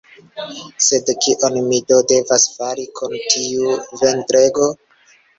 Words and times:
Sed 0.83 1.09
kion 1.25 1.59
mi 1.65 1.77
do 1.91 1.99
devas 2.11 2.45
fari 2.53 2.85
kun 2.99 3.13
tiu 3.33 3.75
ventrego? 4.05 4.71